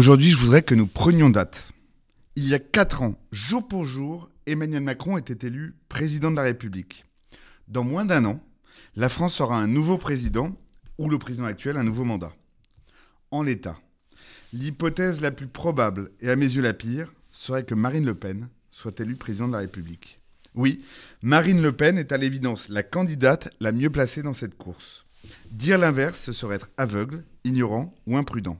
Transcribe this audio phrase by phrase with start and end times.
[0.00, 1.74] Aujourd'hui, je voudrais que nous prenions date.
[2.34, 6.42] Il y a quatre ans, jour pour jour, Emmanuel Macron était élu président de la
[6.42, 7.04] République.
[7.68, 8.42] Dans moins d'un an,
[8.96, 10.56] la France aura un nouveau président,
[10.96, 12.32] ou le président actuel un nouveau mandat.
[13.30, 13.78] En l'état,
[14.54, 18.48] l'hypothèse la plus probable, et à mes yeux la pire, serait que Marine Le Pen
[18.70, 20.18] soit élue président de la République.
[20.54, 20.82] Oui,
[21.22, 25.04] Marine Le Pen est à l'évidence la candidate la mieux placée dans cette course.
[25.50, 28.58] Dire l'inverse, ce serait être aveugle, ignorant ou imprudent.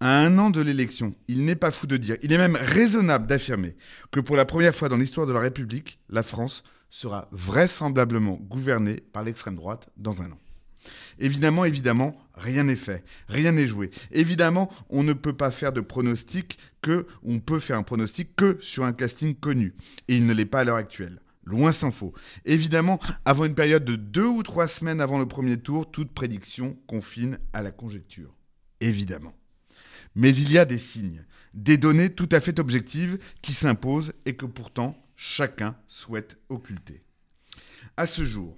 [0.00, 3.26] À un an de l'élection, il n'est pas fou de dire, il est même raisonnable
[3.26, 3.76] d'affirmer
[4.10, 9.02] que pour la première fois dans l'histoire de la République, la France sera vraisemblablement gouvernée
[9.12, 10.38] par l'extrême droite dans un an.
[11.18, 13.90] Évidemment, évidemment, rien n'est fait, rien n'est joué.
[14.12, 18.58] Évidemment, on ne peut pas faire de pronostic que, on peut faire un pronostic que
[18.60, 19.74] sur un casting connu.
[20.08, 21.20] Et il ne l'est pas à l'heure actuelle.
[21.44, 22.12] Loin s'en faut.
[22.44, 26.76] Évidemment, avant une période de deux ou trois semaines avant le premier tour, toute prédiction
[26.86, 28.34] confine à la conjecture.
[28.80, 29.32] Évidemment.
[30.14, 34.36] Mais il y a des signes, des données tout à fait objectives qui s'imposent et
[34.36, 37.02] que pourtant chacun souhaite occulter.
[37.96, 38.56] À ce jour,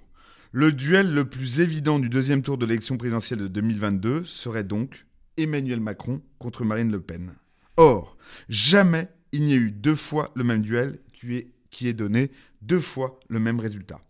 [0.51, 5.05] le duel le plus évident du deuxième tour de l'élection présidentielle de 2022 serait donc
[5.37, 7.35] Emmanuel Macron contre Marine Le Pen.
[7.77, 8.17] Or,
[8.49, 12.31] jamais il n'y a eu deux fois le même duel qui est, qui est donné
[12.61, 14.01] deux fois le même résultat.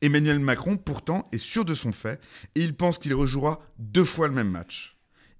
[0.00, 2.20] Emmanuel Macron, pourtant, est sûr de son fait
[2.54, 4.93] et il pense qu'il rejouera deux fois le même match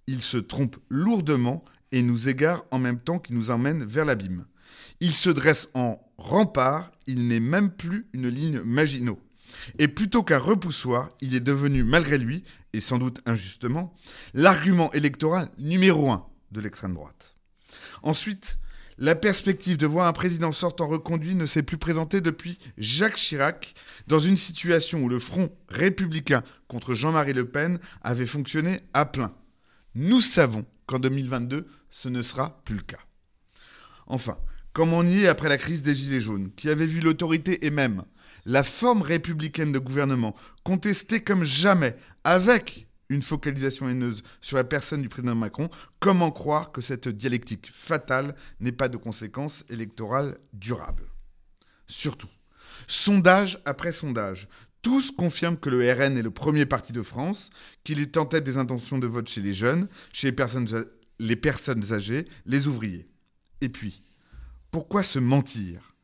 [0.06, 4.46] il se trompe lourdement et nous égare en même temps qu'il nous emmène vers l'abîme.
[5.00, 9.20] Il se dresse en rempart, il n'est même plus une ligne Maginot.
[9.78, 13.94] Et plutôt qu'un repoussoir, il est devenu, malgré lui, et sans doute injustement,
[14.32, 17.36] l'argument électoral numéro un de l'extrême droite.
[18.02, 18.58] Ensuite,
[18.98, 23.74] la perspective de voir un président sortant reconduit ne s'est plus présentée depuis Jacques Chirac,
[24.06, 29.34] dans une situation où le front républicain contre Jean-Marie Le Pen avait fonctionné à plein.
[29.94, 32.98] Nous savons qu'en 2022, ce ne sera plus le cas.
[34.06, 34.36] Enfin,
[34.72, 38.04] comme on y après la crise des Gilets jaunes, qui avait vu l'autorité et même
[38.44, 45.02] la forme républicaine de gouvernement contestée comme jamais, avec une focalisation haineuse sur la personne
[45.02, 45.70] du président Macron,
[46.00, 51.06] comment croire que cette dialectique fatale n'est pas de conséquences électorales durables?
[51.86, 52.28] Surtout,
[52.86, 54.48] sondage après sondage,
[54.84, 57.50] tous confirment que le RN est le premier parti de France,
[57.82, 62.26] qu'il est en tête des intentions de vote chez les jeunes, chez les personnes, âgées,
[62.44, 63.08] les ouvriers.
[63.62, 64.02] Et puis,
[64.70, 65.94] pourquoi se mentir?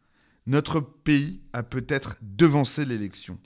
[0.47, 3.39] Notre pays a peut-être devancé l'élection.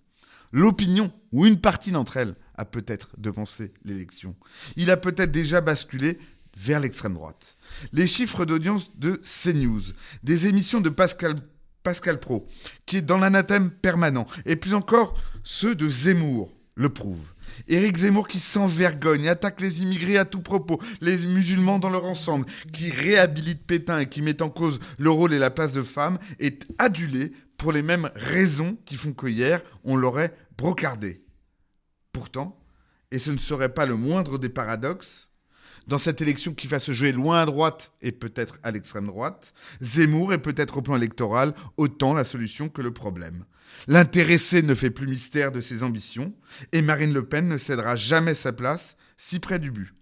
[0.53, 4.37] L'opinion, ou une partie d'entre elles, a peut-être devancé l'élection.
[4.77, 6.19] Il a peut-être déjà basculé
[6.57, 7.57] vers l'extrême droite.
[7.93, 9.83] Les chiffres d'audience de CNews,
[10.23, 11.41] des émissions de Pascal
[11.85, 12.49] Pascal Pro,
[12.87, 15.15] qui est dans l'anathème permanent, et plus encore
[15.45, 17.35] ceux de Zemmour le prouvent.
[17.69, 22.47] Éric Zemmour qui s'envergogne, attaque les immigrés à tout propos, les musulmans dans leur ensemble,
[22.73, 26.19] qui réhabilite Pétain et qui met en cause le rôle et la place de femme,
[26.41, 31.25] est adulé pour les mêmes raisons qui font que hier, on l'aurait brocardé.
[32.13, 32.59] Pourtant,
[33.11, 35.31] et ce ne serait pas le moindre des paradoxes,
[35.87, 39.53] dans cette élection qui va se jouer loin à droite et peut-être à l'extrême droite,
[39.81, 43.45] Zemmour est peut-être au plan électoral autant la solution que le problème.
[43.87, 46.33] L'intéressé ne fait plus mystère de ses ambitions
[46.73, 49.95] et Marine Le Pen ne cédera jamais sa place si près du but.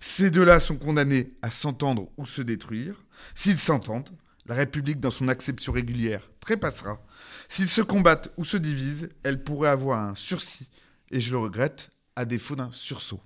[0.00, 3.04] Ces deux-là sont condamnés à s'entendre ou se détruire.
[3.34, 4.10] S'ils s'entendent,
[4.46, 7.00] la République, dans son acception régulière, trépassera.
[7.48, 10.68] S'ils se combattent ou se divisent, elle pourrait avoir un sursis,
[11.10, 13.20] et je le regrette, à défaut d'un sursaut.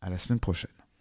[0.00, 0.70] À la semaine prochaine.